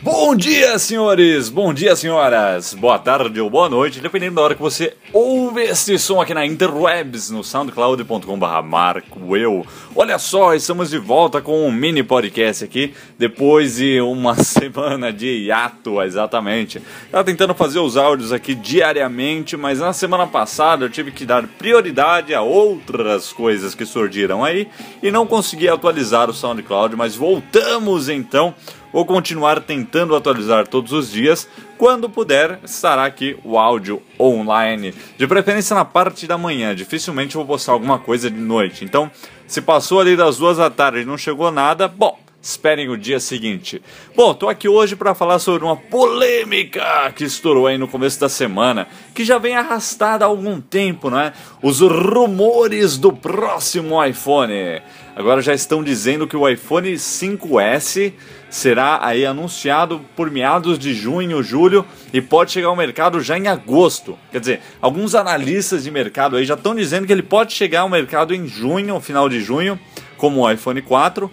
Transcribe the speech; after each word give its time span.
Bom 0.00 0.36
dia, 0.36 0.78
senhores! 0.78 1.48
Bom 1.48 1.74
dia, 1.74 1.96
senhoras! 1.96 2.72
Boa 2.72 3.00
tarde 3.00 3.40
ou 3.40 3.50
boa 3.50 3.68
noite, 3.68 3.98
dependendo 3.98 4.36
da 4.36 4.42
hora 4.42 4.54
que 4.54 4.62
você 4.62 4.94
ouve 5.12 5.62
este 5.62 5.98
som 5.98 6.20
aqui 6.20 6.32
na 6.32 6.46
Interwebs, 6.46 7.30
no 7.30 7.42
soundcloud.com.br 7.42 8.62
Marco 8.64 9.36
Eu. 9.36 9.66
Olha 9.96 10.16
só, 10.16 10.54
estamos 10.54 10.90
de 10.90 10.98
volta 10.98 11.40
com 11.40 11.66
um 11.66 11.72
mini 11.72 12.04
podcast 12.04 12.62
aqui, 12.62 12.94
depois 13.18 13.74
de 13.78 14.00
uma 14.00 14.36
semana 14.38 15.12
de 15.12 15.46
hiato, 15.46 16.00
exatamente. 16.00 16.80
Tava 17.10 17.24
tentando 17.24 17.52
fazer 17.52 17.80
os 17.80 17.96
áudios 17.96 18.32
aqui 18.32 18.54
diariamente, 18.54 19.56
mas 19.56 19.80
na 19.80 19.92
semana 19.92 20.28
passada 20.28 20.84
eu 20.84 20.90
tive 20.90 21.10
que 21.10 21.26
dar 21.26 21.44
prioridade 21.44 22.32
a 22.32 22.40
outras 22.40 23.32
coisas 23.32 23.74
que 23.74 23.84
surgiram 23.84 24.44
aí 24.44 24.68
e 25.02 25.10
não 25.10 25.26
consegui 25.26 25.68
atualizar 25.68 26.30
o 26.30 26.34
SoundCloud, 26.34 26.94
mas 26.94 27.16
voltamos 27.16 28.08
então 28.08 28.54
Vou 28.92 29.04
continuar 29.04 29.60
tentando 29.60 30.16
atualizar 30.16 30.66
todos 30.66 30.92
os 30.92 31.10
dias. 31.10 31.48
Quando 31.76 32.08
puder, 32.08 32.58
estará 32.64 33.04
aqui 33.04 33.36
o 33.44 33.58
áudio 33.58 34.02
online. 34.18 34.94
De 35.16 35.26
preferência 35.26 35.74
na 35.74 35.84
parte 35.84 36.26
da 36.26 36.38
manhã. 36.38 36.74
Dificilmente 36.74 37.36
vou 37.36 37.44
postar 37.44 37.72
alguma 37.72 37.98
coisa 37.98 38.30
de 38.30 38.40
noite. 38.40 38.84
Então, 38.84 39.10
se 39.46 39.60
passou 39.60 40.00
ali 40.00 40.16
das 40.16 40.38
duas 40.38 40.56
da 40.56 40.70
tarde 40.70 41.00
e 41.00 41.04
não 41.04 41.18
chegou 41.18 41.50
nada, 41.50 41.86
bom, 41.86 42.18
Esperem 42.40 42.88
o 42.88 42.96
dia 42.96 43.18
seguinte. 43.18 43.82
Bom, 44.14 44.32
tô 44.32 44.48
aqui 44.48 44.68
hoje 44.68 44.94
para 44.94 45.12
falar 45.12 45.40
sobre 45.40 45.64
uma 45.64 45.76
polêmica 45.76 47.12
que 47.14 47.24
estourou 47.24 47.66
aí 47.66 47.76
no 47.76 47.88
começo 47.88 48.20
da 48.20 48.28
semana, 48.28 48.86
que 49.12 49.24
já 49.24 49.38
vem 49.38 49.56
arrastada 49.56 50.24
há 50.24 50.28
algum 50.28 50.60
tempo, 50.60 51.10
não 51.10 51.18
é? 51.18 51.32
Os 51.60 51.80
rumores 51.80 52.96
do 52.96 53.12
próximo 53.12 54.02
iPhone. 54.04 54.80
Agora 55.18 55.42
já 55.42 55.52
estão 55.52 55.82
dizendo 55.82 56.28
que 56.28 56.36
o 56.36 56.48
iPhone 56.48 56.92
5S 56.92 58.12
será 58.48 59.04
aí 59.04 59.26
anunciado 59.26 60.00
por 60.14 60.30
meados 60.30 60.78
de 60.78 60.94
junho, 60.94 61.42
julho 61.42 61.84
e 62.12 62.20
pode 62.20 62.52
chegar 62.52 62.68
ao 62.68 62.76
mercado 62.76 63.20
já 63.20 63.36
em 63.36 63.48
agosto. 63.48 64.16
Quer 64.30 64.38
dizer, 64.38 64.60
alguns 64.80 65.16
analistas 65.16 65.82
de 65.82 65.90
mercado 65.90 66.36
aí 66.36 66.44
já 66.44 66.54
estão 66.54 66.72
dizendo 66.72 67.04
que 67.04 67.12
ele 67.12 67.24
pode 67.24 67.52
chegar 67.52 67.80
ao 67.80 67.88
mercado 67.88 68.32
em 68.32 68.46
junho, 68.46 69.00
final 69.00 69.28
de 69.28 69.40
junho, 69.40 69.76
como 70.16 70.42
o 70.42 70.50
iPhone 70.52 70.80
4 70.80 71.28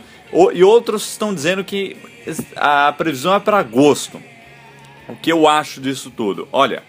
e 0.52 0.64
outros 0.64 1.08
estão 1.12 1.32
dizendo 1.32 1.64
que 1.64 1.96
a 2.56 2.92
previsão 2.92 3.36
é 3.36 3.40
para 3.40 3.60
agosto. 3.60 4.20
O 5.08 5.16
que 5.16 5.32
eu 5.32 5.48
acho 5.48 5.80
disso 5.80 6.10
tudo? 6.10 6.48
Olha, 6.52 6.82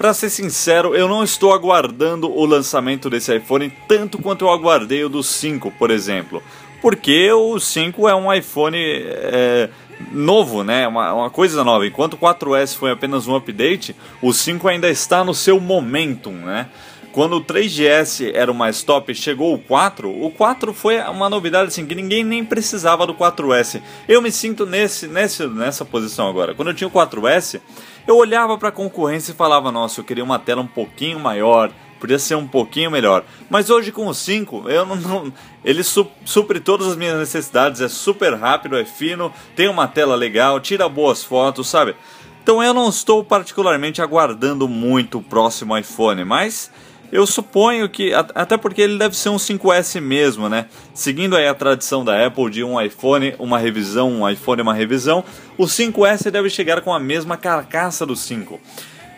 para 0.00 0.14
ser 0.14 0.30
sincero, 0.30 0.94
eu 0.94 1.06
não 1.06 1.22
estou 1.22 1.52
aguardando 1.52 2.34
o 2.34 2.46
lançamento 2.46 3.10
desse 3.10 3.36
iPhone 3.36 3.70
tanto 3.86 4.16
quanto 4.16 4.46
eu 4.46 4.50
aguardei 4.50 5.04
o 5.04 5.10
do 5.10 5.22
5, 5.22 5.70
por 5.72 5.90
exemplo. 5.90 6.42
Porque 6.80 7.30
o 7.30 7.60
5 7.60 8.08
é 8.08 8.14
um 8.14 8.32
iPhone 8.32 8.78
é, 8.78 9.68
novo, 10.10 10.64
né? 10.64 10.88
Uma, 10.88 11.12
uma, 11.12 11.28
coisa 11.28 11.62
nova. 11.62 11.86
Enquanto 11.86 12.14
o 12.14 12.16
4S 12.16 12.78
foi 12.78 12.90
apenas 12.90 13.28
um 13.28 13.36
update, 13.36 13.94
o 14.22 14.32
5 14.32 14.66
ainda 14.68 14.88
está 14.88 15.22
no 15.22 15.34
seu 15.34 15.60
momentum, 15.60 16.32
né? 16.32 16.68
Quando 17.12 17.36
o 17.36 17.44
3GS 17.44 18.30
era 18.32 18.52
o 18.52 18.54
mais 18.54 18.84
top, 18.84 19.12
chegou 19.14 19.52
o 19.52 19.58
4, 19.58 20.08
o 20.08 20.30
4 20.30 20.72
foi 20.72 21.00
uma 21.00 21.28
novidade 21.28 21.66
assim 21.66 21.84
que 21.84 21.94
ninguém 21.94 22.22
nem 22.22 22.44
precisava 22.44 23.04
do 23.04 23.14
4S. 23.14 23.82
Eu 24.08 24.22
me 24.22 24.30
sinto 24.30 24.64
nesse, 24.64 25.08
nesse 25.08 25.44
nessa 25.48 25.84
posição 25.84 26.28
agora. 26.28 26.54
Quando 26.54 26.68
eu 26.68 26.74
tinha 26.74 26.86
o 26.86 26.90
4S, 26.90 27.60
eu 28.06 28.16
olhava 28.16 28.56
para 28.56 28.68
a 28.68 28.72
concorrência 28.72 29.32
e 29.32 29.34
falava: 29.34 29.72
"Nossa, 29.72 30.00
eu 30.00 30.04
queria 30.04 30.22
uma 30.22 30.38
tela 30.38 30.62
um 30.62 30.68
pouquinho 30.68 31.18
maior, 31.18 31.72
podia 31.98 32.18
ser 32.18 32.36
um 32.36 32.46
pouquinho 32.46 32.92
melhor". 32.92 33.24
Mas 33.48 33.70
hoje 33.70 33.90
com 33.90 34.06
o 34.06 34.14
5, 34.14 34.70
eu 34.70 34.86
não, 34.86 34.94
não 34.94 35.32
ele 35.64 35.82
su 35.82 36.06
supre 36.24 36.60
todas 36.60 36.86
as 36.86 36.96
minhas 36.96 37.18
necessidades, 37.18 37.80
é 37.80 37.88
super 37.88 38.34
rápido, 38.34 38.76
é 38.76 38.84
fino, 38.84 39.32
tem 39.56 39.68
uma 39.68 39.88
tela 39.88 40.14
legal, 40.14 40.60
tira 40.60 40.88
boas 40.88 41.24
fotos, 41.24 41.68
sabe? 41.68 41.96
Então 42.40 42.62
eu 42.62 42.72
não 42.72 42.88
estou 42.88 43.24
particularmente 43.24 44.00
aguardando 44.00 44.68
muito 44.68 45.18
o 45.18 45.22
próximo 45.22 45.76
iPhone, 45.76 46.24
mas 46.24 46.70
eu 47.12 47.26
suponho 47.26 47.88
que, 47.88 48.12
até 48.14 48.56
porque 48.56 48.80
ele 48.82 48.98
deve 48.98 49.16
ser 49.16 49.28
um 49.28 49.36
5S 49.36 50.00
mesmo, 50.00 50.48
né? 50.48 50.66
Seguindo 50.94 51.36
aí 51.36 51.46
a 51.46 51.54
tradição 51.54 52.04
da 52.04 52.26
Apple 52.26 52.50
de 52.50 52.62
um 52.62 52.80
iPhone, 52.80 53.34
uma 53.38 53.58
revisão, 53.58 54.10
um 54.10 54.28
iPhone, 54.28 54.62
uma 54.62 54.74
revisão, 54.74 55.24
o 55.58 55.64
5S 55.64 56.30
deve 56.30 56.48
chegar 56.48 56.80
com 56.82 56.94
a 56.94 57.00
mesma 57.00 57.36
carcaça 57.36 58.06
do 58.06 58.14
5. 58.14 58.60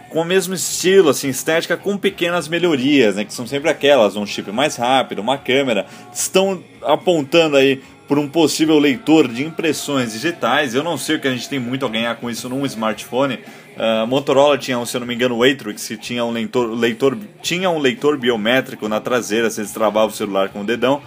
Com 0.08 0.20
o 0.20 0.24
mesmo 0.24 0.54
estilo, 0.54 1.08
assim, 1.08 1.28
estética, 1.28 1.76
com 1.76 1.96
pequenas 1.96 2.46
melhorias, 2.46 3.16
né? 3.16 3.24
Que 3.24 3.32
são 3.32 3.46
sempre 3.46 3.70
aquelas, 3.70 4.16
um 4.16 4.26
chip 4.26 4.50
mais 4.52 4.76
rápido, 4.76 5.20
uma 5.20 5.38
câmera. 5.38 5.86
Estão 6.12 6.62
apontando 6.82 7.56
aí 7.56 7.82
por 8.06 8.18
um 8.18 8.28
possível 8.28 8.78
leitor 8.78 9.26
de 9.26 9.42
impressões 9.42 10.12
digitais. 10.12 10.74
Eu 10.74 10.82
não 10.82 10.98
sei 10.98 11.16
o 11.16 11.20
que 11.20 11.28
a 11.28 11.30
gente 11.30 11.48
tem 11.48 11.58
muito 11.58 11.86
a 11.86 11.88
ganhar 11.88 12.14
com 12.16 12.28
isso 12.28 12.46
num 12.46 12.66
smartphone, 12.66 13.38
a 13.76 14.04
uh, 14.04 14.06
Motorola 14.06 14.58
tinha, 14.58 14.84
se 14.84 14.96
eu 14.96 15.00
não 15.00 15.06
me 15.06 15.14
engano, 15.14 15.36
o 15.36 15.42
Atrix, 15.42 15.88
que 15.88 15.96
tinha 15.96 16.24
um 16.24 16.30
leitor, 16.30 16.70
leitor, 16.70 17.18
tinha 17.40 17.70
um 17.70 17.78
leitor 17.78 18.18
biométrico 18.18 18.88
na 18.88 19.00
traseira, 19.00 19.48
você 19.48 19.62
destravava 19.62 20.08
o 20.08 20.14
celular 20.14 20.50
com 20.50 20.60
o 20.60 20.64
dedão. 20.64 21.02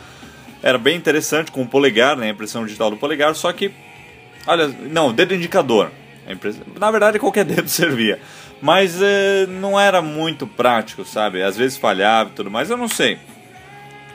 Era 0.63 0.77
bem 0.77 0.97
interessante, 0.97 1.51
com 1.51 1.61
o 1.61 1.67
polegar, 1.67 2.17
né, 2.17 2.27
a 2.27 2.29
impressão 2.29 2.65
digital 2.65 2.89
do 2.89 2.97
polegar, 2.97 3.35
só 3.35 3.51
que, 3.53 3.71
olha, 4.47 4.67
não, 4.67 5.13
dedo 5.13 5.35
indicador. 5.35 5.91
Na 6.79 6.89
verdade, 6.89 7.19
qualquer 7.19 7.45
dedo 7.45 7.67
servia. 7.67 8.19
Mas 8.61 8.95
uh, 8.95 9.47
não 9.47 9.79
era 9.79 10.01
muito 10.01 10.47
prático, 10.47 11.05
sabe? 11.05 11.43
Às 11.43 11.55
vezes 11.55 11.77
falhava 11.77 12.31
e 12.31 12.33
tudo 12.33 12.49
mais, 12.49 12.69
eu 12.69 12.77
não 12.77 12.87
sei. 12.87 13.19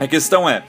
A 0.00 0.08
questão 0.08 0.48
é, 0.48 0.64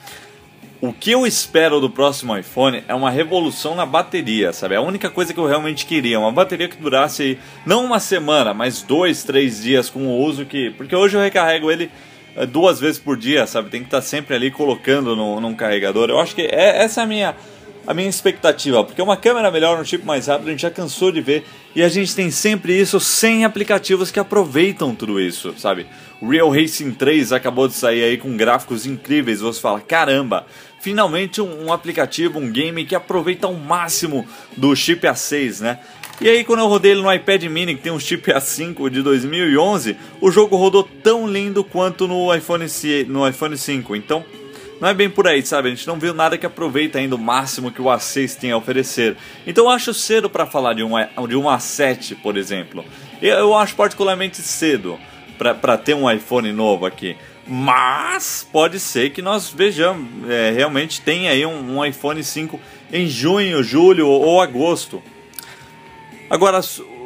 o 0.82 0.92
que 0.92 1.12
eu 1.12 1.24
espero 1.24 1.80
do 1.80 1.88
próximo 1.88 2.36
iPhone 2.36 2.82
é 2.88 2.92
uma 2.92 3.08
revolução 3.08 3.76
na 3.76 3.86
bateria, 3.86 4.52
sabe? 4.52 4.74
A 4.74 4.80
única 4.80 5.08
coisa 5.08 5.32
que 5.32 5.38
eu 5.38 5.46
realmente 5.46 5.86
queria, 5.86 6.18
uma 6.18 6.32
bateria 6.32 6.68
que 6.68 6.76
durasse 6.76 7.38
não 7.64 7.84
uma 7.84 8.00
semana, 8.00 8.52
mas 8.52 8.82
dois, 8.82 9.22
três 9.22 9.62
dias 9.62 9.88
com 9.88 10.08
o 10.08 10.18
uso 10.20 10.44
que. 10.44 10.70
Porque 10.70 10.96
hoje 10.96 11.16
eu 11.16 11.20
recarrego 11.20 11.70
ele 11.70 11.88
eh, 12.34 12.46
duas 12.46 12.80
vezes 12.80 12.98
por 12.98 13.16
dia, 13.16 13.46
sabe? 13.46 13.70
Tem 13.70 13.80
que 13.80 13.86
estar 13.86 14.02
sempre 14.02 14.34
ali 14.34 14.50
colocando 14.50 15.14
no, 15.14 15.40
num 15.40 15.54
carregador. 15.54 16.10
Eu 16.10 16.18
acho 16.18 16.34
que 16.34 16.42
é, 16.42 16.82
essa 16.82 17.02
é 17.02 17.04
a 17.04 17.06
minha, 17.06 17.36
a 17.86 17.92
minha 17.92 18.08
expectativa, 18.08 18.84
porque 18.84 19.02
uma 19.02 19.16
câmera 19.16 19.50
melhor, 19.50 19.80
um 19.80 19.84
chip 19.84 20.04
mais 20.04 20.26
rápido, 20.26 20.48
a 20.48 20.50
gente 20.50 20.62
já 20.62 20.70
cansou 20.70 21.10
de 21.10 21.20
ver 21.20 21.44
e 21.74 21.82
a 21.82 21.88
gente 21.88 22.14
tem 22.14 22.30
sempre 22.30 22.78
isso 22.78 23.00
sem 23.00 23.44
aplicativos 23.44 24.10
que 24.10 24.20
aproveitam 24.20 24.94
tudo 24.94 25.20
isso, 25.20 25.54
sabe? 25.58 25.86
Real 26.20 26.50
Racing 26.50 26.92
3 26.92 27.32
acabou 27.32 27.66
de 27.66 27.74
sair 27.74 28.04
aí 28.04 28.16
com 28.16 28.36
gráficos 28.36 28.86
incríveis, 28.86 29.40
você 29.40 29.60
fala, 29.60 29.80
caramba, 29.80 30.46
finalmente 30.80 31.40
um, 31.40 31.66
um 31.66 31.72
aplicativo, 31.72 32.38
um 32.38 32.50
game 32.50 32.84
que 32.84 32.94
aproveita 32.94 33.46
ao 33.46 33.54
máximo 33.54 34.26
do 34.56 34.74
chip 34.76 35.06
A6, 35.06 35.60
né? 35.60 35.78
E 36.20 36.28
aí 36.28 36.44
quando 36.44 36.60
eu 36.60 36.68
rodei 36.68 36.92
ele 36.92 37.02
no 37.02 37.12
iPad 37.12 37.42
mini, 37.44 37.74
que 37.74 37.82
tem 37.82 37.90
um 37.90 37.98
chip 37.98 38.30
A5 38.30 38.88
de 38.90 39.02
2011, 39.02 39.96
o 40.20 40.30
jogo 40.30 40.56
rodou 40.56 40.84
tão 41.02 41.26
lindo 41.26 41.64
quanto 41.64 42.06
no 42.06 42.32
iPhone, 42.32 42.66
no 43.08 43.28
iPhone 43.28 43.56
5. 43.56 43.96
Então, 43.96 44.24
não 44.82 44.88
é 44.88 44.94
bem 44.94 45.08
por 45.08 45.28
aí, 45.28 45.46
sabe? 45.46 45.68
A 45.68 45.70
gente 45.70 45.86
não 45.86 45.96
viu 45.96 46.12
nada 46.12 46.36
que 46.36 46.44
aproveita 46.44 46.98
ainda 46.98 47.14
o 47.14 47.18
máximo 47.18 47.70
que 47.70 47.80
o 47.80 47.84
A6 47.84 48.34
tem 48.34 48.50
a 48.50 48.56
oferecer. 48.56 49.16
Então 49.46 49.66
eu 49.66 49.70
acho 49.70 49.94
cedo 49.94 50.28
para 50.28 50.44
falar 50.44 50.74
de 50.74 50.82
um, 50.82 50.90
de 51.28 51.36
um 51.36 51.44
A7, 51.44 52.16
por 52.20 52.36
exemplo. 52.36 52.84
Eu, 53.22 53.36
eu 53.36 53.56
acho 53.56 53.76
particularmente 53.76 54.38
cedo 54.38 54.98
para 55.38 55.78
ter 55.78 55.94
um 55.94 56.10
iPhone 56.10 56.50
novo 56.50 56.84
aqui. 56.84 57.16
Mas 57.46 58.44
pode 58.50 58.80
ser 58.80 59.10
que 59.10 59.22
nós 59.22 59.48
vejamos, 59.48 60.28
é, 60.28 60.50
realmente 60.50 61.00
tem 61.00 61.28
aí 61.28 61.46
um, 61.46 61.78
um, 61.78 61.84
iPhone 61.84 62.20
5 62.20 62.58
em 62.92 63.06
junho, 63.06 63.62
julho 63.62 64.08
ou 64.08 64.40
agosto. 64.40 65.00
Agora, 66.28 66.60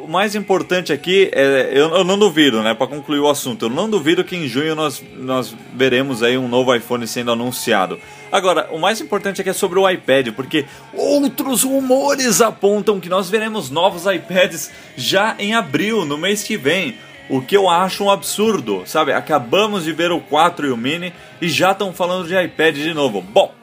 o 0.07 0.09
mais 0.09 0.35
importante 0.35 0.93
aqui 0.93 1.29
é, 1.33 1.69
eu, 1.73 1.89
eu 1.89 2.03
não 2.05 2.17
duvido, 2.17 2.63
né, 2.63 2.73
para 2.73 2.87
concluir 2.87 3.19
o 3.19 3.29
assunto, 3.29 3.65
eu 3.65 3.69
não 3.69 3.89
duvido 3.89 4.23
que 4.23 4.37
em 4.37 4.47
junho 4.47 4.73
nós, 4.73 5.03
nós 5.17 5.53
veremos 5.75 6.23
aí 6.23 6.37
um 6.37 6.47
novo 6.47 6.73
iPhone 6.73 7.05
sendo 7.05 7.31
anunciado. 7.31 7.99
Agora, 8.31 8.69
o 8.71 8.79
mais 8.79 9.01
importante 9.01 9.41
aqui 9.41 9.49
é 9.49 9.53
sobre 9.53 9.77
o 9.77 9.89
iPad, 9.89 10.29
porque 10.33 10.65
outros 10.93 11.63
rumores 11.63 12.41
apontam 12.41 13.01
que 13.01 13.09
nós 13.09 13.29
veremos 13.29 13.69
novos 13.69 14.05
iPads 14.05 14.71
já 14.95 15.35
em 15.37 15.53
abril, 15.53 16.05
no 16.05 16.17
mês 16.17 16.41
que 16.41 16.55
vem. 16.55 16.95
O 17.29 17.41
que 17.41 17.57
eu 17.57 17.69
acho 17.69 18.05
um 18.05 18.09
absurdo, 18.09 18.83
sabe? 18.85 19.11
Acabamos 19.11 19.83
de 19.83 19.91
ver 19.91 20.13
o 20.13 20.21
4 20.21 20.67
e 20.67 20.71
o 20.71 20.77
Mini 20.77 21.11
e 21.41 21.49
já 21.49 21.71
estão 21.71 21.91
falando 21.91 22.25
de 22.25 22.41
iPad 22.41 22.75
de 22.75 22.93
novo. 22.93 23.21
Bom, 23.21 23.53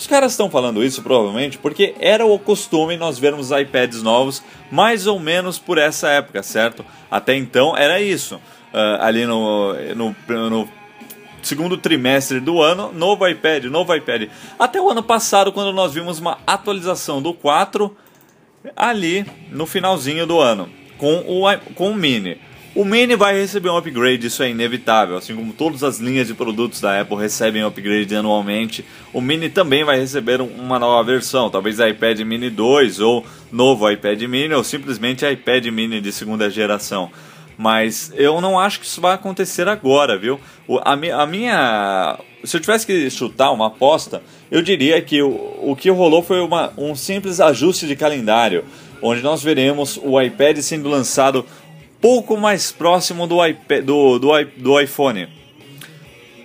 os 0.00 0.06
caras 0.06 0.32
estão 0.32 0.48
falando 0.48 0.82
isso 0.82 1.02
provavelmente 1.02 1.58
porque 1.58 1.94
era 2.00 2.24
o 2.24 2.38
costume 2.38 2.96
nós 2.96 3.18
vermos 3.18 3.50
iPads 3.50 4.02
novos 4.02 4.42
mais 4.72 5.06
ou 5.06 5.20
menos 5.20 5.58
por 5.58 5.76
essa 5.76 6.08
época, 6.08 6.42
certo? 6.42 6.82
Até 7.10 7.36
então 7.36 7.76
era 7.76 8.00
isso. 8.00 8.36
Uh, 8.36 9.02
ali 9.02 9.26
no, 9.26 9.74
no, 9.94 10.16
no 10.48 10.68
segundo 11.42 11.76
trimestre 11.76 12.40
do 12.40 12.62
ano, 12.62 12.90
novo 12.94 13.28
iPad, 13.28 13.64
novo 13.64 13.94
iPad. 13.94 14.30
Até 14.58 14.80
o 14.80 14.88
ano 14.88 15.02
passado, 15.02 15.52
quando 15.52 15.70
nós 15.70 15.92
vimos 15.92 16.18
uma 16.18 16.38
atualização 16.46 17.20
do 17.20 17.34
4 17.34 17.94
ali 18.74 19.26
no 19.50 19.66
finalzinho 19.66 20.26
do 20.26 20.40
ano, 20.40 20.70
com 20.96 21.16
o, 21.26 21.44
com 21.74 21.90
o 21.90 21.94
Mini. 21.94 22.40
O 22.72 22.84
Mini 22.84 23.16
vai 23.16 23.34
receber 23.36 23.68
um 23.68 23.76
upgrade, 23.76 24.28
isso 24.28 24.44
é 24.44 24.50
inevitável. 24.50 25.16
Assim 25.16 25.34
como 25.34 25.52
todas 25.52 25.82
as 25.82 25.98
linhas 25.98 26.28
de 26.28 26.34
produtos 26.34 26.80
da 26.80 27.00
Apple 27.00 27.16
recebem 27.16 27.64
upgrade 27.64 28.14
anualmente, 28.14 28.84
o 29.12 29.20
Mini 29.20 29.48
também 29.48 29.82
vai 29.82 29.98
receber 29.98 30.40
uma 30.40 30.78
nova 30.78 31.02
versão. 31.02 31.50
Talvez 31.50 31.80
iPad 31.80 32.20
Mini 32.20 32.48
2 32.48 33.00
ou 33.00 33.26
novo 33.50 33.90
iPad 33.90 34.22
Mini 34.22 34.54
ou 34.54 34.62
simplesmente 34.62 35.26
iPad 35.26 35.66
Mini 35.66 36.00
de 36.00 36.12
segunda 36.12 36.48
geração. 36.48 37.10
Mas 37.58 38.12
eu 38.14 38.40
não 38.40 38.58
acho 38.58 38.78
que 38.80 38.86
isso 38.86 39.00
vai 39.00 39.14
acontecer 39.14 39.68
agora, 39.68 40.16
viu? 40.16 40.40
a, 40.82 40.92
a 40.92 41.26
minha. 41.26 42.18
Se 42.44 42.56
eu 42.56 42.60
tivesse 42.60 42.86
que 42.86 43.10
chutar 43.10 43.50
uma 43.50 43.66
aposta, 43.66 44.22
eu 44.50 44.62
diria 44.62 45.02
que 45.02 45.20
o, 45.20 45.58
o 45.60 45.76
que 45.76 45.90
rolou 45.90 46.22
foi 46.22 46.40
uma, 46.40 46.72
um 46.78 46.94
simples 46.94 47.38
ajuste 47.40 47.86
de 47.86 47.94
calendário, 47.94 48.64
onde 49.02 49.22
nós 49.22 49.42
veremos 49.42 50.00
o 50.02 50.18
iPad 50.20 50.58
sendo 50.58 50.88
lançado 50.88 51.44
pouco 52.00 52.36
mais 52.36 52.72
próximo 52.72 53.26
do, 53.26 53.44
iPad, 53.44 53.84
do, 53.84 54.18
do, 54.18 54.30
do 54.56 54.80
iPhone. 54.80 55.28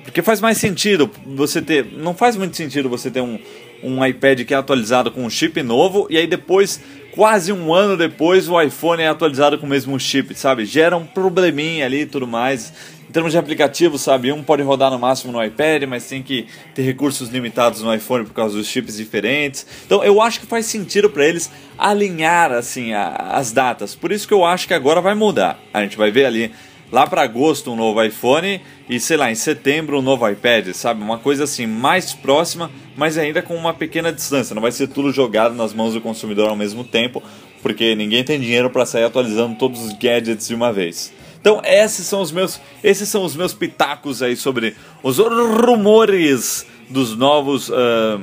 Porque 0.04 0.22
faz 0.22 0.40
mais 0.40 0.58
sentido 0.58 1.10
você 1.26 1.62
ter. 1.62 1.86
Não 1.86 2.14
faz 2.14 2.36
muito 2.36 2.56
sentido 2.56 2.88
você 2.88 3.10
ter 3.10 3.22
um, 3.22 3.40
um 3.84 4.06
iPad 4.06 4.44
que 4.44 4.54
é 4.54 4.58
atualizado 4.58 5.12
com 5.12 5.26
um 5.26 5.30
chip 5.30 5.62
novo 5.64 6.08
e 6.10 6.18
aí 6.18 6.28
depois, 6.28 6.80
quase 7.12 7.52
um 7.52 7.74
ano 7.74 7.98
depois, 7.98 8.48
o 8.48 8.62
iPhone 8.62 9.02
é 9.02 9.08
atualizado 9.08 9.58
com 9.58 9.66
o 9.66 9.70
mesmo 9.70 10.00
chip, 10.00 10.36
sabe? 10.36 10.66
Gera 10.66 10.96
um 10.96 11.06
probleminha 11.06 11.86
ali 11.86 12.02
e 12.02 12.06
tudo 12.06 12.28
mais 12.28 12.72
termos 13.16 13.32
de 13.32 13.38
aplicativo, 13.38 13.98
sabe, 13.98 14.30
um 14.34 14.44
pode 14.44 14.62
rodar 14.62 14.92
no 14.92 15.00
máximo 15.00 15.32
no 15.32 15.42
iPad, 15.42 15.84
mas 15.84 16.06
tem 16.06 16.22
que 16.22 16.48
ter 16.74 16.82
recursos 16.82 17.30
limitados 17.30 17.82
no 17.82 17.96
iPhone 17.96 18.26
por 18.26 18.34
causa 18.34 18.58
dos 18.58 18.68
chips 18.68 18.98
diferentes. 18.98 19.66
Então 19.86 20.04
eu 20.04 20.22
acho 20.22 20.42
que 20.42 20.46
faz 20.46 20.66
sentido 20.66 21.10
para 21.10 21.26
eles 21.26 21.50
alinhar 21.78 22.52
assim 22.52 22.92
a, 22.92 23.08
as 23.32 23.54
datas. 23.54 23.96
Por 23.96 24.12
isso 24.12 24.28
que 24.28 24.34
eu 24.34 24.44
acho 24.44 24.68
que 24.68 24.74
agora 24.74 25.00
vai 25.00 25.16
mudar. 25.16 25.58
A 25.74 25.82
gente 25.82 25.96
vai 25.96 26.12
ver 26.12 26.26
ali 26.26 26.52
lá 26.92 27.08
para 27.08 27.22
agosto 27.22 27.72
um 27.72 27.76
novo 27.78 28.04
iPhone 28.04 28.60
e 28.90 29.00
sei 29.00 29.16
lá, 29.16 29.32
em 29.32 29.36
setembro 29.36 30.00
um 30.00 30.02
novo 30.02 30.30
iPad, 30.30 30.74
sabe? 30.74 31.02
Uma 31.02 31.18
coisa 31.18 31.46
assim 31.46 31.66
mais 31.66 32.14
próxima, 32.14 32.70
mas 32.98 33.18
ainda 33.18 33.42
com 33.42 33.56
uma 33.56 33.74
pequena 33.74 34.12
distância. 34.12 34.54
Não 34.54 34.62
vai 34.62 34.74
ser 34.74 34.88
tudo 34.88 35.14
jogado 35.14 35.56
nas 35.56 35.74
mãos 35.74 35.94
do 35.94 36.02
consumidor 36.02 36.50
ao 36.50 36.56
mesmo 36.58 36.84
tempo, 36.84 37.24
porque 37.62 37.96
ninguém 37.96 38.26
tem 38.26 38.38
dinheiro 38.42 38.70
para 38.70 38.86
sair 38.86 39.06
atualizando 39.06 39.56
todos 39.56 39.82
os 39.82 39.94
gadgets 39.94 40.50
de 40.50 40.54
uma 40.54 40.74
vez. 40.74 41.14
Então 41.46 41.62
esses 41.64 42.08
são 42.08 42.22
os 42.22 42.32
meus, 42.32 42.60
esses 42.84 43.08
são 43.08 43.24
os 43.24 43.36
meus 43.36 43.54
pitacos 43.54 44.24
aí 44.24 44.36
sobre 44.36 44.76
os 45.04 45.20
rumores 45.20 46.66
dos 46.90 47.16
novos 47.16 47.70
uh, 47.70 48.20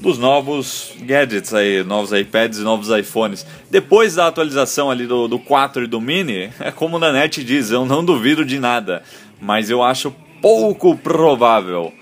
dos 0.00 0.18
novos 0.18 0.92
gadgets 1.02 1.54
aí, 1.54 1.84
novos 1.84 2.10
iPads 2.10 2.58
e 2.58 2.62
novos 2.62 2.90
iPhones. 2.90 3.46
Depois 3.70 4.16
da 4.16 4.26
atualização 4.26 4.90
ali 4.90 5.06
do, 5.06 5.28
do 5.28 5.38
4 5.38 5.84
e 5.84 5.86
do 5.86 6.00
Mini, 6.00 6.50
é 6.58 6.72
como 6.72 6.96
o 6.96 6.98
Nanete 6.98 7.44
diz, 7.44 7.70
eu 7.70 7.86
não 7.86 8.04
duvido 8.04 8.44
de 8.44 8.58
nada, 8.58 9.04
mas 9.40 9.70
eu 9.70 9.80
acho 9.80 10.12
pouco 10.40 10.96
provável. 10.96 11.92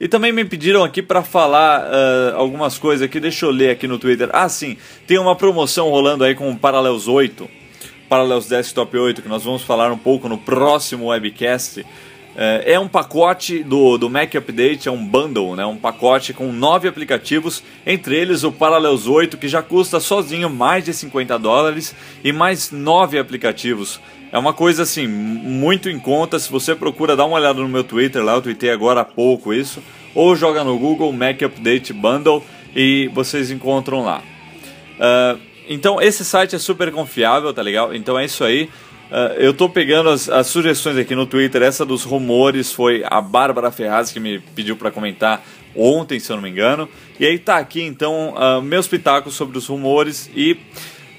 E 0.00 0.08
também 0.08 0.32
me 0.32 0.46
pediram 0.46 0.82
aqui 0.82 1.02
para 1.02 1.22
falar 1.22 1.82
uh, 1.82 2.36
algumas 2.38 2.78
coisas 2.78 3.04
aqui, 3.04 3.20
deixa 3.20 3.44
eu 3.44 3.50
ler 3.50 3.68
aqui 3.68 3.86
no 3.86 3.98
Twitter. 3.98 4.30
Ah, 4.32 4.48
sim, 4.48 4.78
tem 5.06 5.18
uma 5.18 5.36
promoção 5.36 5.90
rolando 5.90 6.24
aí 6.24 6.34
com 6.34 6.50
o 6.50 6.58
Parallels 6.58 7.06
8 7.06 7.60
Parallels 8.12 8.46
Desktop 8.46 8.94
8, 8.94 9.22
que 9.22 9.28
nós 9.28 9.42
vamos 9.42 9.62
falar 9.62 9.90
um 9.90 9.96
pouco 9.96 10.28
no 10.28 10.36
próximo 10.36 11.06
webcast, 11.06 11.82
é, 12.36 12.74
é 12.74 12.78
um 12.78 12.86
pacote 12.86 13.62
do, 13.64 13.96
do 13.96 14.10
Mac 14.10 14.34
Update, 14.34 14.86
é 14.86 14.92
um 14.92 15.02
bundle, 15.02 15.56
né? 15.56 15.64
um 15.64 15.78
pacote 15.78 16.34
com 16.34 16.52
nove 16.52 16.86
aplicativos, 16.86 17.62
entre 17.86 18.14
eles 18.14 18.44
o 18.44 18.52
Parallels 18.52 19.06
8, 19.06 19.38
que 19.38 19.48
já 19.48 19.62
custa 19.62 19.98
sozinho 19.98 20.50
mais 20.50 20.84
de 20.84 20.92
50 20.92 21.38
dólares, 21.38 21.96
e 22.22 22.32
mais 22.32 22.70
nove 22.70 23.18
aplicativos. 23.18 23.98
É 24.30 24.36
uma 24.36 24.52
coisa 24.52 24.82
assim, 24.82 25.06
muito 25.06 25.88
em 25.88 25.98
conta. 25.98 26.38
Se 26.38 26.52
você 26.52 26.74
procura, 26.74 27.16
dá 27.16 27.24
uma 27.24 27.38
olhada 27.38 27.62
no 27.62 27.68
meu 27.68 27.82
Twitter 27.82 28.22
lá, 28.22 28.34
eu 28.34 28.42
tuitei 28.42 28.68
agora 28.68 29.00
há 29.00 29.06
pouco 29.06 29.54
isso, 29.54 29.82
ou 30.14 30.36
joga 30.36 30.62
no 30.62 30.78
Google 30.78 31.10
Mac 31.14 31.40
Update 31.40 31.94
Bundle 31.94 32.44
e 32.76 33.10
vocês 33.14 33.50
encontram 33.50 34.04
lá. 34.04 34.22
Uh, 34.98 35.51
então 35.72 36.00
esse 36.00 36.24
site 36.24 36.54
é 36.54 36.58
super 36.58 36.90
confiável, 36.92 37.52
tá 37.52 37.62
legal? 37.62 37.94
Então 37.94 38.18
é 38.18 38.24
isso 38.24 38.44
aí. 38.44 38.68
Uh, 39.10 39.34
eu 39.36 39.52
tô 39.52 39.68
pegando 39.68 40.08
as, 40.08 40.28
as, 40.28 40.46
sugestões 40.46 40.96
aqui 40.96 41.14
no 41.14 41.26
Twitter. 41.26 41.62
Essa 41.62 41.84
dos 41.84 42.02
rumores 42.02 42.72
foi 42.72 43.04
a 43.06 43.20
Bárbara 43.20 43.70
Ferraz 43.70 44.10
que 44.10 44.18
me 44.18 44.38
pediu 44.38 44.74
para 44.74 44.90
comentar 44.90 45.44
ontem, 45.76 46.18
se 46.18 46.32
eu 46.32 46.36
não 46.36 46.42
me 46.42 46.48
engano. 46.48 46.88
E 47.20 47.26
aí 47.26 47.38
tá 47.38 47.58
aqui 47.58 47.82
então 47.82 48.34
uh, 48.34 48.62
meus 48.62 48.86
pitacos 48.86 49.34
sobre 49.34 49.58
os 49.58 49.66
rumores 49.66 50.30
e 50.34 50.56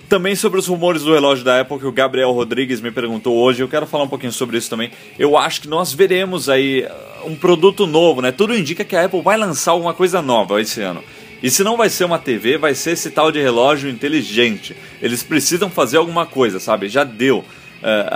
também 0.10 0.36
sobre 0.36 0.60
os 0.60 0.68
rumores 0.68 1.04
do 1.04 1.14
relógio 1.14 1.46
da 1.46 1.62
Apple 1.62 1.80
que 1.80 1.86
o 1.86 1.92
Gabriel 1.92 2.32
Rodrigues 2.32 2.82
me 2.82 2.92
perguntou 2.92 3.36
hoje. 3.36 3.62
Eu 3.62 3.68
quero 3.68 3.86
falar 3.86 4.06
um 4.06 4.10
pouquinho 4.10 4.32
sobre 4.32 4.58
isso 4.58 4.70
também. 4.70 4.92
Eu 5.18 5.38
acho 5.38 5.62
que 5.62 5.68
nós 5.68 5.94
veremos 5.94 6.50
aí 6.50 6.88
um 7.26 7.36
produto 7.36 7.86
novo, 7.86 8.22
né? 8.22 8.32
Tudo 8.32 8.56
indica 8.56 8.84
que 8.84 8.96
a 8.96 9.06
Apple 9.06 9.22
vai 9.22 9.38
lançar 9.38 9.72
alguma 9.72 9.94
coisa 9.94 10.22
nova 10.22 10.60
esse 10.60 10.82
ano. 10.82 11.04
E 11.44 11.52
se 11.52 11.62
não 11.62 11.76
vai 11.76 11.90
ser 11.90 12.06
uma 12.06 12.18
TV, 12.18 12.58
vai 12.58 12.74
ser 12.74 12.92
esse 12.92 13.12
tal 13.12 13.30
de 13.30 13.42
relógio 13.42 13.90
inteligente. 13.90 14.74
Eles 15.02 15.22
precisam 15.22 15.70
fazer 15.70 15.98
alguma 15.98 16.26
coisa, 16.26 16.58
sabe? 16.58 16.88
Já 16.88 17.04
deu. 17.04 17.44
É, 17.84 18.08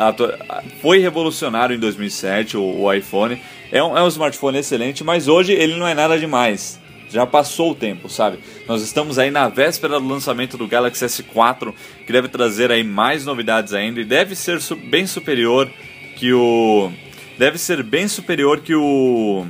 foi 0.82 1.00
revolucionário 1.00 1.76
em 1.76 1.80
2007 1.80 2.56
o, 2.56 2.92
iPhone. 2.94 3.38
É 3.70 3.80
é 3.80 3.84
um 3.84 4.08
smartphone 4.08 4.60
excelente, 4.60 5.04
mas 5.04 5.28
hoje 5.28 5.52
ele 5.52 5.76
não 5.76 5.86
é 5.86 5.94
nada 5.94 6.18
demais. 6.18 6.80
Já 7.10 7.26
passou 7.26 7.72
o 7.72 7.76
tempo, 7.76 8.08
sabe? 8.08 8.40
Nós 8.66 8.82
estamos 8.82 9.20
aí 9.20 9.30
na 9.30 9.50
véspera 9.50 10.00
do 10.00 10.08
lançamento 10.08 10.58
do 10.58 10.66
Galaxy 10.66 11.04
S4, 11.04 11.74
que 12.06 12.14
deve 12.14 12.30
trazer 12.30 12.72
aí 12.72 12.84
mais 12.84 13.26
novidades 13.26 13.74
ainda 13.74 14.00
e 14.00 14.06
deve 14.06 14.36
ser 14.36 14.58
bem 14.90 15.06
superior 15.06 15.70
que 16.16 16.32
o 16.32 16.90
deve 17.38 17.58
ser 17.58 17.84
bem 17.84 18.08
superior 18.08 18.62
que 18.62 18.74
o 18.74 19.46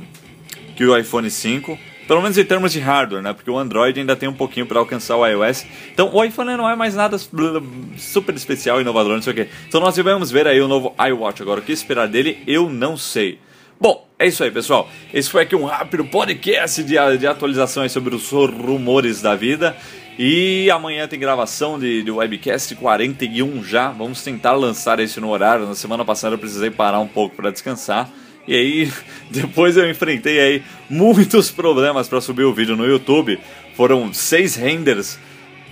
que 0.74 0.84
o 0.84 0.96
iPhone 0.96 1.30
5. 1.30 1.78
Pelo 2.08 2.22
menos 2.22 2.38
em 2.38 2.44
termos 2.44 2.72
de 2.72 2.80
hardware, 2.80 3.22
né? 3.22 3.34
Porque 3.34 3.50
o 3.50 3.58
Android 3.58 4.00
ainda 4.00 4.16
tem 4.16 4.26
um 4.26 4.32
pouquinho 4.32 4.64
para 4.64 4.78
alcançar 4.78 5.14
o 5.18 5.26
iOS. 5.26 5.66
Então 5.92 6.10
o 6.10 6.24
iPhone 6.24 6.56
não 6.56 6.66
é 6.66 6.74
mais 6.74 6.94
nada 6.94 7.18
super 7.18 8.34
especial, 8.34 8.80
inovador, 8.80 9.14
não 9.14 9.20
sei 9.20 9.32
o 9.34 9.36
quê. 9.36 9.48
Então 9.68 9.78
nós 9.78 9.94
vamos 9.94 10.30
ver 10.30 10.46
aí 10.46 10.58
o 10.58 10.66
novo 10.66 10.94
iWatch. 10.98 11.42
Agora, 11.42 11.60
o 11.60 11.62
que 11.62 11.70
esperar 11.70 12.08
dele, 12.08 12.42
eu 12.46 12.70
não 12.70 12.96
sei. 12.96 13.38
Bom, 13.78 14.08
é 14.18 14.26
isso 14.26 14.42
aí, 14.42 14.50
pessoal. 14.50 14.88
Esse 15.12 15.28
foi 15.28 15.42
aqui 15.42 15.54
um 15.54 15.66
rápido 15.66 16.02
podcast 16.06 16.82
de, 16.82 16.94
de 17.18 17.26
atualizações 17.26 17.92
sobre 17.92 18.14
os 18.14 18.30
rumores 18.30 19.20
da 19.20 19.34
vida. 19.36 19.76
E 20.18 20.70
amanhã 20.70 21.06
tem 21.06 21.20
gravação 21.20 21.78
de, 21.78 22.02
de 22.02 22.10
webcast 22.10 22.74
41 22.74 23.62
já. 23.62 23.90
Vamos 23.90 24.22
tentar 24.22 24.54
lançar 24.54 24.98
esse 24.98 25.20
no 25.20 25.28
horário. 25.28 25.66
Na 25.66 25.74
semana 25.74 26.06
passada 26.06 26.34
eu 26.34 26.38
precisei 26.38 26.70
parar 26.70 27.00
um 27.00 27.06
pouco 27.06 27.36
para 27.36 27.50
descansar. 27.50 28.10
E 28.48 28.54
aí, 28.54 28.92
depois 29.30 29.76
eu 29.76 29.88
enfrentei 29.88 30.40
aí 30.40 30.62
muitos 30.88 31.50
problemas 31.50 32.08
para 32.08 32.20
subir 32.20 32.44
o 32.44 32.54
vídeo 32.54 32.74
no 32.74 32.86
YouTube. 32.86 33.38
Foram 33.76 34.12
seis 34.12 34.56
renders 34.56 35.18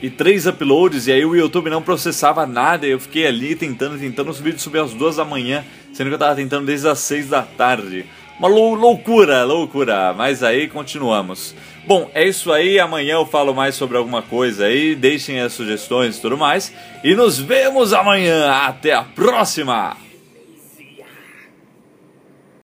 e 0.02 0.10
três 0.10 0.46
uploads, 0.46 1.06
e 1.06 1.12
aí 1.12 1.24
o 1.24 1.34
YouTube 1.34 1.70
não 1.70 1.80
processava 1.80 2.46
nada. 2.46 2.86
Eu 2.86 3.00
fiquei 3.00 3.26
ali 3.26 3.56
tentando, 3.56 3.98
tentando, 3.98 4.30
os 4.30 4.38
vídeos 4.38 4.62
subir 4.62 4.80
às 4.80 4.92
duas 4.92 5.16
da 5.16 5.24
manhã, 5.24 5.64
sendo 5.90 6.08
que 6.08 6.14
eu 6.14 6.18
tava 6.18 6.36
tentando 6.36 6.66
desde 6.66 6.86
as 6.86 6.98
seis 6.98 7.30
da 7.30 7.42
tarde. 7.42 8.04
Uma 8.38 8.48
lou 8.48 8.74
loucura, 8.74 9.42
loucura. 9.44 10.12
Mas 10.12 10.42
aí 10.42 10.68
continuamos. 10.68 11.54
Bom, 11.86 12.10
é 12.12 12.28
isso 12.28 12.52
aí. 12.52 12.78
Amanhã 12.78 13.14
eu 13.14 13.24
falo 13.24 13.54
mais 13.54 13.74
sobre 13.74 13.96
alguma 13.96 14.20
coisa 14.20 14.66
aí. 14.66 14.94
Deixem 14.94 15.40
as 15.40 15.54
sugestões 15.54 16.18
e 16.18 16.20
tudo 16.20 16.36
mais. 16.36 16.70
E 17.02 17.14
nos 17.14 17.38
vemos 17.38 17.94
amanhã. 17.94 18.50
Até 18.50 18.92
a 18.92 19.02
próxima! 19.02 20.05